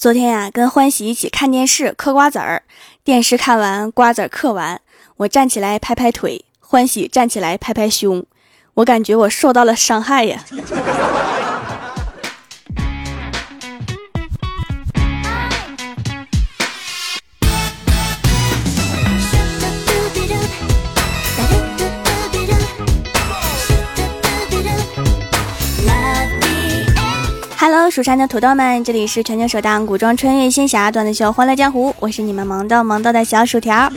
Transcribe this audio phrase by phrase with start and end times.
[0.00, 2.62] 昨天呀，跟欢喜一起看电视嗑瓜子儿，
[3.04, 4.80] 电视看完，瓜子儿嗑完，
[5.18, 8.24] 我站起来拍拍腿，欢喜站起来拍拍胸，
[8.72, 10.42] 我感觉我受到了伤害呀。
[27.62, 33.92] Hello，蜀山的土豆们，这里是全球首档古装穿越仙侠段子秀《欢乐江湖》，我是你们萌豆萌豆的小薯条。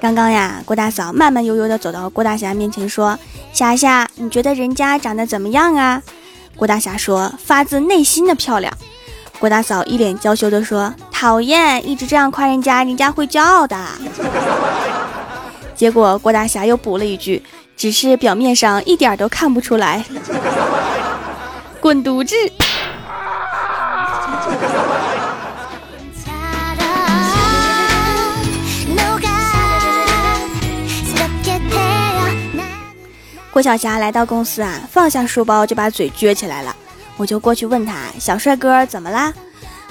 [0.00, 3.18] 刚刚呀，郭大嫂慢慢悠悠的走到郭大侠面前说
[3.52, 6.00] ：“霞霞，你觉得人家长得怎么样啊？”
[6.54, 8.72] 郭大侠说：“发自内心的漂亮。”
[9.40, 13.76] 郭大嫂一脸娇羞的说：“讨厌，一直这样夸人家，人家会骄傲的。”
[15.74, 17.42] 结果郭大侠又补了一句
[17.76, 20.04] ：“只是表面上一点都看不出来。”
[21.88, 22.36] 滚犊子！
[33.50, 36.76] 郭晓霞来到公司啊，放下书包就把嘴撅起来了。
[37.16, 39.32] 我就过去问他：“小帅哥，怎么啦？”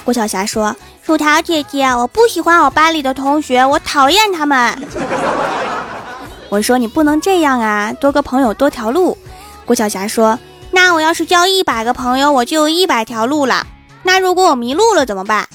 [0.05, 4.79] 郭晓霞说：“薯条姐姐，我不喜欢我班里的同学，我讨厌他们。”
[6.49, 9.17] 我说：“你不能这样啊，多个朋友多条路。”
[9.65, 10.37] 郭晓霞说。
[10.97, 13.67] 我要是交一百个朋友，我就有一百条路了。
[14.01, 15.47] 那如果我迷路了怎么办？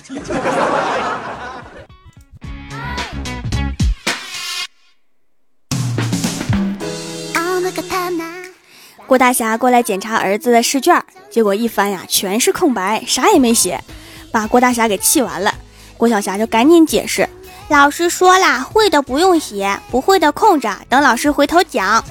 [9.09, 13.83] 郭大侠过来检查儿子的试卷，结果一翻呀，全是空白，啥也没写，
[14.31, 15.53] 把郭大侠给气完了。
[15.97, 17.29] 郭晓霞就赶紧解释
[17.69, 22.05] ：“老师说了，会的不用写，不会的空着，等老师回头讲。”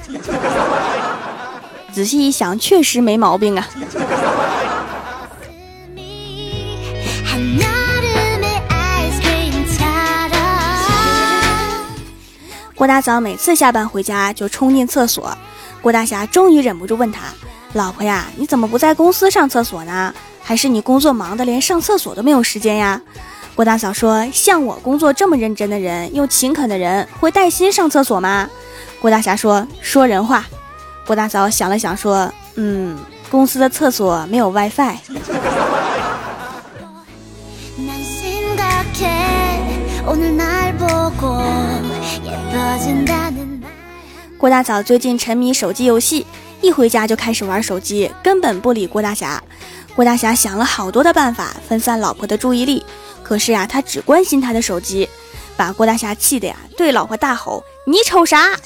[1.92, 3.68] 仔细一想，确实没毛病啊。
[12.74, 15.36] 郭大嫂每次下班回家就冲进厕所，
[15.80, 17.20] 郭大侠终于忍不住问他
[17.74, 20.12] ：“老婆呀，你怎么不在公司上厕所呢？
[20.42, 23.00] 还是你工作忙的连上厕所都没有时间呀？”
[23.54, 28.48] 郭大嫂说：“像我工作这么认真的人，又勤恳的人，会带薪上厕所吗？”
[29.00, 30.44] 郭大侠说：“说人话。”
[31.06, 32.96] 郭大嫂想了想，说：“嗯，
[33.30, 34.96] 公司的厕所没有 WiFi。”
[44.38, 46.26] 郭大嫂最近沉迷手机游戏，
[46.60, 49.42] 一回家就开始玩手机，根本不理郭大侠。
[49.94, 52.84] 郭大侠想了好多的办法分散老婆的注意力，
[53.22, 55.08] 可是呀，他只关心他的手机，
[55.56, 58.56] 把郭大侠气的呀，对老婆大吼：“你瞅啥？”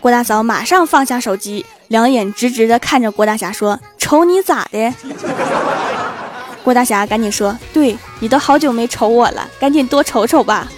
[0.00, 4.94] 郭大嫂马上放下手机，两眼直直的看着郭大侠说：“瞅你咋的？”
[6.62, 10.68] 郭大侠赶紧说：“对你都好久没瞅我了，赶紧多瞅瞅吧。”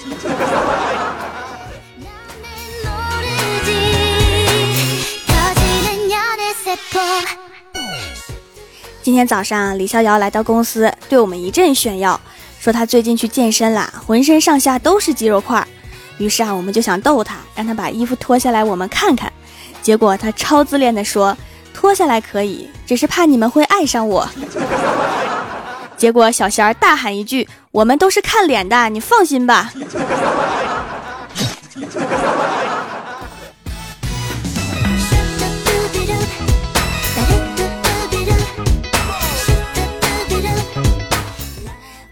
[9.02, 12.18] 今天早上，李逍遥来到公司，对我们一阵炫耀，
[12.58, 15.66] 说他最近去健身了，浑身上下都是肌肉块。
[16.20, 19.32] 于是啊，我们就想逗他，让他把衣服脱下来，我们看看。
[19.80, 21.34] 结果他超自恋的说
[21.72, 24.28] ：“脱下来可以，只是怕你们会爱上我。
[25.96, 29.72] ”结果小仙儿大喊一句：“我们都是看脸的，你放心吧。”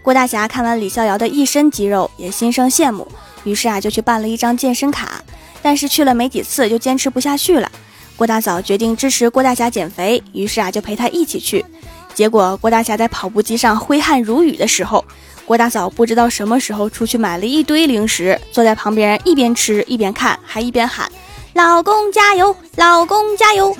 [0.01, 3.07] 郭大侠看完李逍遥的一身肌肉，也心生羡慕。
[3.43, 5.21] 于是啊，就去办了一张健身卡，
[5.61, 7.71] 但是去了没几次就坚持不下去了。
[8.15, 11.65] 郭大嫂决定支持郭大侠减肥，于是啊，就陪他一起去。
[12.13, 15.05] 结果郭大侠在跑步机上挥汗如雨的时候，
[15.45, 21.09] 郭大嫂不知道什么时候出去买了一堆零食，坐在旁边一边吃一边看，还一边喊
[21.55, 23.73] ：“老公加油，老公加油！”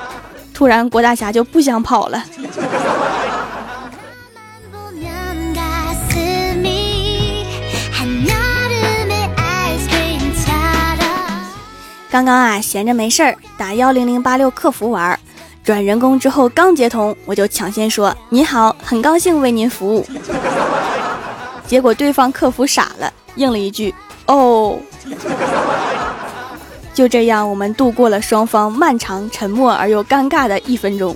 [0.54, 2.22] 突然，郭大侠就不想跑了。
[12.10, 15.16] 刚刚啊，闲着没事儿，打幺零零八六客服玩，
[15.62, 20.04] 转人工之后刚接通，我就抢先说：“你好，很高兴为您服务。”
[21.68, 23.94] 结果对方客服傻了，应了一句
[24.26, 24.76] ：“哦。”
[26.92, 31.14] 就这样，我们度过了双方漫长、沉默而又尴尬的一分钟。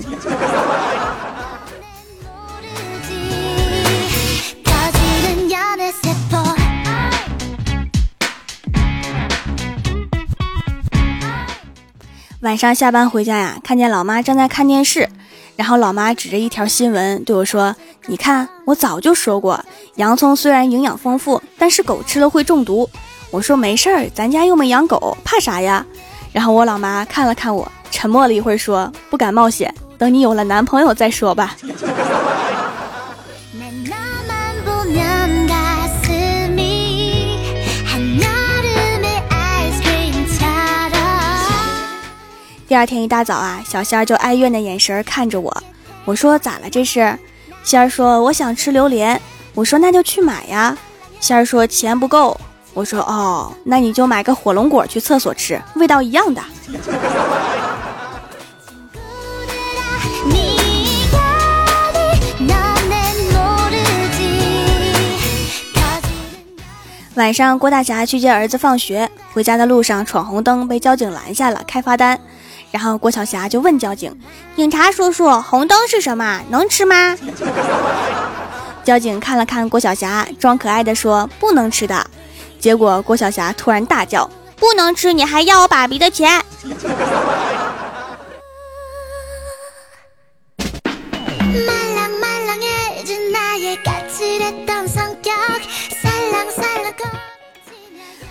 [12.45, 15.09] 晚上下班回家呀，看见老妈正在看电视，
[15.57, 17.75] 然后老妈指着一条新闻对我说
[18.05, 19.65] ：“你看，我早就说过，
[19.95, 22.87] 洋葱虽然营养丰富，但是狗吃了会中毒。”
[23.33, 25.87] 我说：“没事儿，咱家又没养狗，怕啥呀？”
[26.33, 31.57] 然后我老妈看了看我，沉默了一会儿，说：“不敢冒险，等你有了男朋友再说吧。”
[42.75, 45.63] 第二天一大早啊，小仙儿就哀怨的眼神看着我。
[46.05, 46.69] 我说：“咋了？
[46.69, 47.17] 这是？”
[47.63, 49.21] 仙儿说：“我想吃榴莲。”
[49.55, 50.77] 我说：“那就去买呀。”
[51.21, 52.37] 仙儿说：“钱不够。”
[52.75, 56.43] 我说：“哦，那你就买个火龙果去厕所吃，味道一样的。
[67.15, 72.19] ”晚上，郭大侠去接儿子放学，回家的路上闯红灯，被交警拦下了，开罚单。
[72.75, 74.13] 然后郭晓霞就问交警
[74.57, 76.43] ：“警察叔叔，红灯是什么？
[76.51, 77.17] 能吃吗？”
[78.83, 82.05] 交警看了看郭晓霞，装可爱的说：“不能吃的。”
[82.59, 84.29] 结果郭晓霞突然大叫
[84.59, 86.43] ：“不能吃，你还要我爸比的钱！”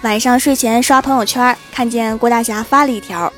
[0.03, 3.31] 晚上睡前刷朋友圈，看见郭大侠发了一条。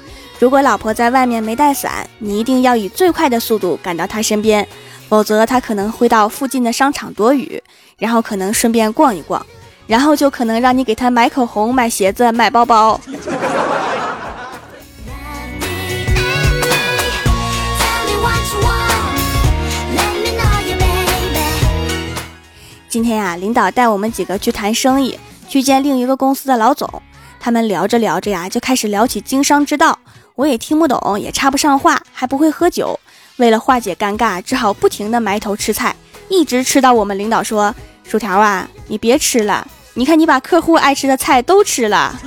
[0.46, 4.68] 如果老婆在外面没带伞，你一定要以最快的速度赶到她身边，
[5.10, 7.60] 否则她可能会到附近的商场躲雨，
[7.98, 9.44] 然后可能顺便逛一逛，
[9.88, 13.02] 然后就可能让你给她买口红、买鞋子、买包包。
[22.88, 25.20] 今天呀，领导带我们几个去谈生意，
[25.50, 27.02] 去见另一个公司的老总。
[27.40, 29.98] 他们聊着聊着呀，就开始聊起经商之道。
[30.36, 33.00] 我也听不懂，也插不上话，还不会喝酒。
[33.38, 35.96] 为了化解尴尬，只好不停的埋头吃菜，
[36.28, 37.74] 一直吃到我们领导说
[38.04, 42.20] ：“薯条啊，你别吃了，你看你把客户爱吃的菜都吃了。”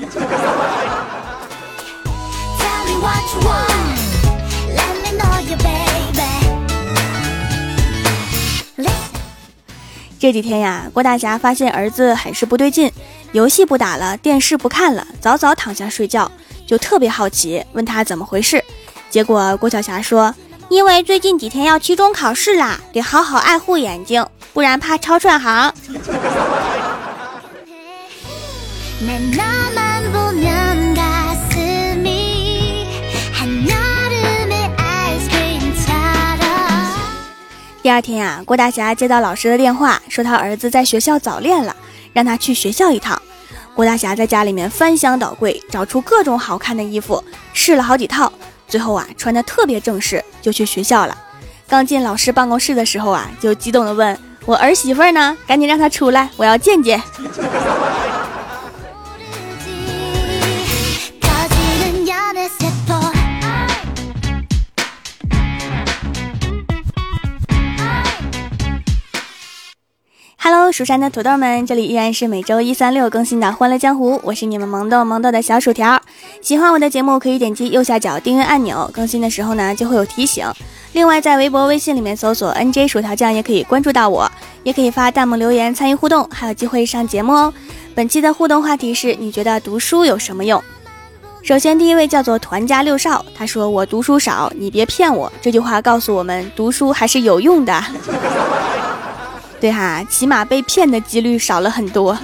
[10.19, 12.91] 这几天呀，郭大侠发现儿子很是不对劲，
[13.33, 16.33] 游戏不打了，电视不看了，早早躺下睡觉。
[16.69, 18.63] 就特别好奇，问他怎么回事。
[19.09, 20.35] 结果郭晓霞说
[20.69, 25.73] ：“因为最近几天要期中考试啦，得好好爱护眼睛，不然怕抄串行。”
[37.83, 41.75] 第二天呀，郭大侠接到老师的电话，说他儿子在学校早恋了，
[42.13, 43.19] 让他去学校一趟。
[43.79, 47.23] 郭大侠在家里面翻箱倒柜，找出各种好看的衣服，
[47.53, 48.33] 试了好几套，
[48.67, 51.17] 最后啊，穿的特别正式，就去学校了。
[51.69, 57.01] 刚进老师办公室的时候啊，就激动的问我儿媳妇呢，赶紧让她出来，我要见见。
[70.79, 76.01] 蜀山的土豆们，这里依然是每周一、三、六更新的《欢乐江湖》，我是你们萌豆萌豆的小薯条。
[76.41, 80.47] 喜欢我的节目，可以点击右下角订阅按钮，更新的时候呢就会有提醒。
[80.93, 84.31] 另外，在微博、微信里面搜索 “nj 薯条酱”也可以关注到我，
[84.63, 87.53] 也可以发弹幕留言参与互动，还有机会上节目哦。
[87.97, 90.63] 本期的互动话题是：你觉得读书有什么用？
[91.43, 97.83] 首先，第一位叫做团家六少，他说：“我读书少，你别骗我。”这句话告诉我们，读书还是有用的。
[99.61, 102.17] 对哈，起码被骗的几率少了很多。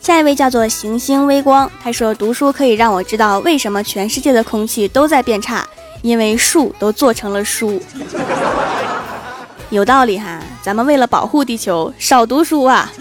[0.00, 5.66] 下一位叫做行星微光，他说读书可以让我知道为什么全世界的空气都在变差，
[6.02, 7.82] 因为树都做成了书。
[9.70, 12.92] 有道理哈，咱们为了保护地球，少读书啊。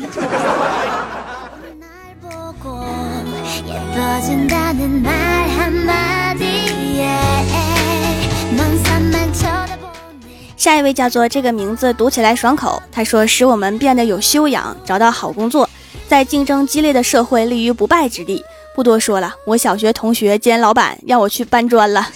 [10.56, 12.82] 下一位叫做这个名字读起来爽口。
[12.92, 15.70] 他说：“使我们变得有修养，找到好工作，
[16.08, 18.42] 在竞争激烈的社会立于不败之地。”
[18.74, 22.08] 不多说了，我小学同学兼老板让我去搬砖了，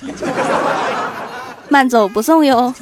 [1.69, 2.73] 慢走不送哟。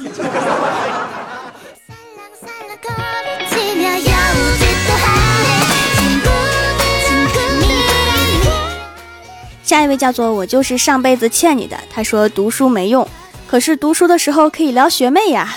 [9.76, 11.76] 下一位叫做我就是上辈子欠你的。
[11.92, 13.06] 他说读书没用，
[13.46, 15.54] 可是读书的时候可以撩学妹呀，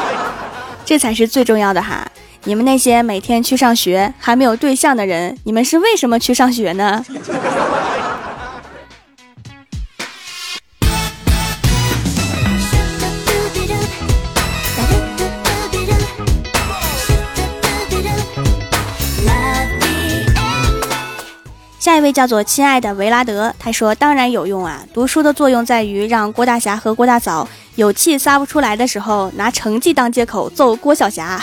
[0.84, 2.06] 这才是最重要的哈。
[2.44, 7.02] 你们那些每天去上学还没有对象的人，你们是为什么去上学呢？
[22.00, 24.82] 一位叫做亲爱的维拉德，他说：“当然有用啊！
[24.94, 31.38] 读书的作用在于让郭大侠和郭大嫂有气撒不出来的时候，拿成绩当借口揍郭晓霞。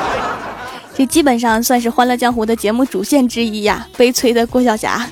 [0.96, 3.86] 这基本上算是《欢乐江湖》的节目主线之一呀！
[3.98, 5.06] 悲催的郭晓霞。”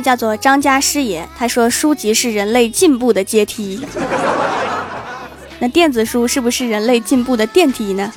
[0.00, 3.86] 叫做张家师爷，他说书籍是人类进步的阶梯，
[5.58, 8.12] 那电子书是不是人类进步的电梯呢？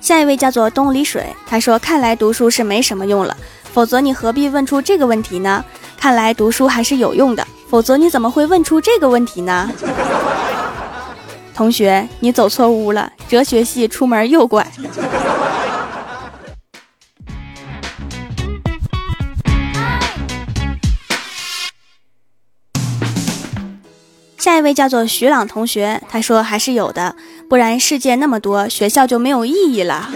[0.00, 3.36] 下一位叫做东里水，他说看来读书是没什么用了，
[3.72, 5.64] 否则你何必问出这个问题呢？
[5.98, 9.68] 看来读书还是有用的，否则你怎么会问出这个问题呢？
[11.56, 14.70] 同学，你走错屋了，哲学系出门右拐。
[24.36, 27.16] 下一位叫做徐朗同学，他说还是有的，
[27.48, 30.10] 不然世界那么多，学校就没有意义了。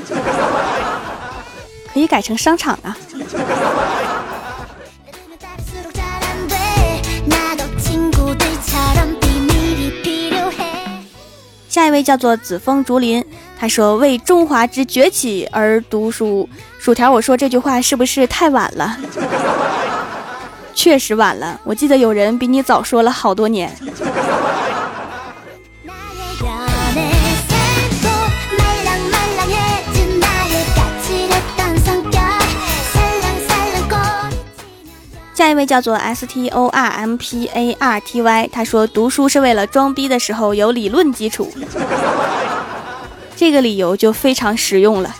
[1.94, 2.94] 可以改成商场啊。
[11.80, 13.24] 下一位叫做紫风竹林，
[13.58, 16.46] 他说：“为中华之崛起而读书。”
[16.78, 18.98] 薯条，我说这句话是不是太晚了？
[20.76, 23.74] 确实晚了，我记得有人比你早说了好多年。
[35.40, 41.50] 下一位叫做 S T O R M P A R T Y，他说读书是为了装逼的时候有理论基础，
[43.36, 45.14] 这个理由就非常实用了。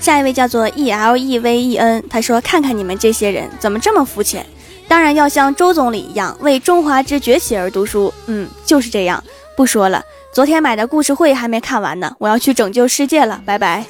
[0.00, 4.46] 下一位叫做 E L E V E N，他说看看你们这些人怎么这么肤浅。
[4.88, 8.12] 当然要像周总理一样为中华之崛起而读书。
[8.26, 9.22] 嗯，就是这样。
[9.56, 10.02] 不说了，
[10.32, 13.84] 昨天买的故事会还没看完呢，我要去拯救世界了，拜拜。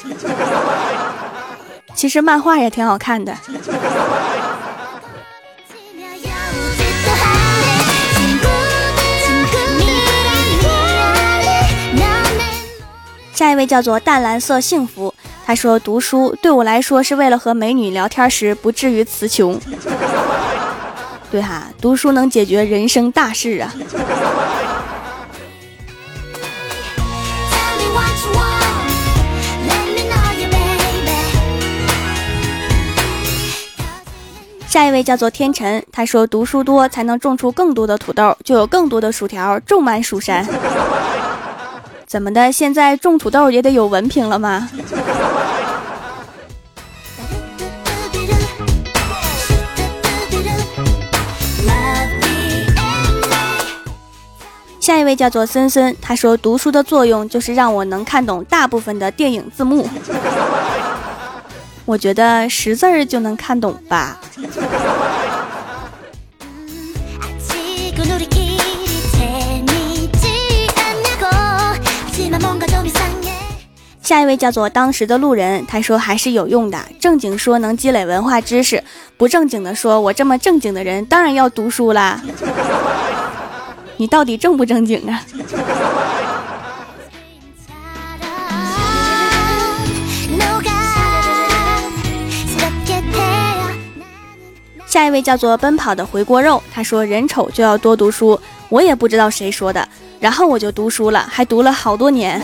[1.94, 3.36] 其实漫画也挺好看的。
[13.32, 15.12] 下一位叫做淡蓝色幸福，
[15.44, 19.60] 他说读书对我来说是为了和美女聊天时不至于词穷。
[21.36, 23.70] 对哈，读书能解决人生大事啊！
[34.66, 40.42] 下一位叫做天辰，他说读书多才能种出更多的土豆，就有更多的薯条种满蜀山。
[42.06, 42.50] 怎么的？
[42.50, 44.70] 现在种土豆也得有文凭了吗？
[54.86, 59.84] 下一位叫做森森，他说读书的作用就是让我能看懂大部分的电影字幕。
[61.84, 64.20] 我觉得识字儿就能看懂吧。
[74.00, 78.84] 下一位叫做当时的路人，他说还是有用的，正经说能积累文化知识，
[79.16, 82.22] 不正经的说，我这么正经的人当然要读书啦。
[83.96, 85.22] 你到底正不正经啊？
[94.86, 99.86] 下一位叫做奔跑的回锅肉，他说人丑就要多读书，我也不知道谁说的，
[100.18, 102.42] 然后我就读书了，还读了好多年，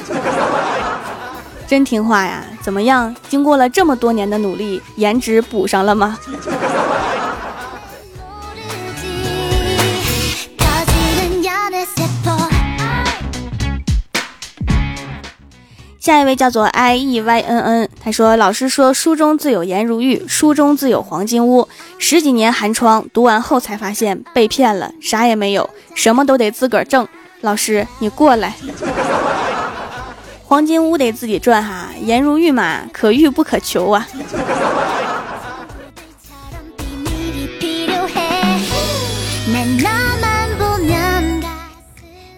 [1.66, 2.44] 真听话呀！
[2.61, 3.14] 怎么样？
[3.28, 6.18] 经过了这么多年的努力，颜值补上了吗？
[16.02, 21.68] 下一位叫做 i e y n n，他说：“老师说书中自有颜如玉，书中自有黄金屋。
[21.97, 27.06] 十几年寒窗，读完后才发现被骗了，啥也没有，什么都得自个儿挣。
[27.42, 28.52] 老师，你过来。”
[30.42, 34.04] 黄金屋得自己赚哈，颜如玉嘛，可遇不可求啊。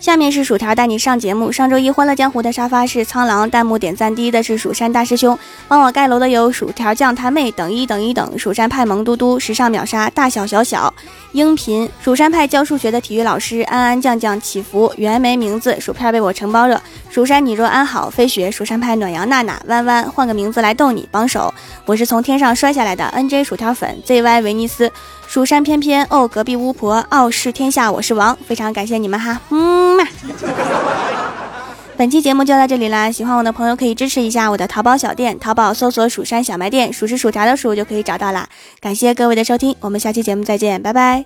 [0.04, 1.50] 下面是薯条带你上节目。
[1.50, 10.92] 上周一欢乐江湖的沙发是苍狼，弹幕点赞第一的是蜀山大师兄，帮我盖楼的有薯条酱他妹等一等一等，蜀山派萌嘟嘟，时尚秒杀大小小小，
[11.32, 21.50] 音频蜀山派教数学的体育老师安安酱酱祈福，原没名字，薯片被我承包了，蜀山你若安好，飞雪蜀山派暖阳娜娜弯弯，换个名字来逗你帮手，
[21.86, 24.92] 我是从天上摔下来的 N J 薯条粉 Z Y 维尼斯。
[25.34, 30.06] 蜀山翩翩哦，隔壁巫婆傲视天下，我是王，非常感谢你们哈，嗯嘛。
[31.96, 38.48] 本期节目就到这里啦，喜欢我的朋友可以支持一下我的淘宝小店，淘宝搜索“蜀山小卖店”，数是薯条的数就可以找到啦。
[38.78, 41.24] 感谢各位的收听，我们下期节目再见，拜拜。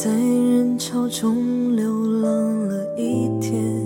[0.00, 3.77] 在人潮中流浪了一天。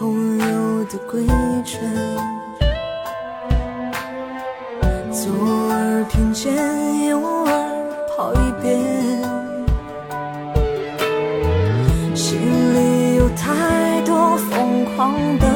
[0.00, 1.26] 朋友的规
[1.62, 1.78] 劝
[5.12, 5.30] 左
[5.68, 6.50] 耳听见
[7.06, 7.52] 右耳
[8.16, 8.80] 跑一遍
[12.16, 15.46] 心里有太多疯狂的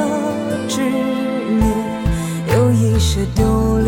[0.68, 1.74] 执念
[2.54, 3.78] 有一些丢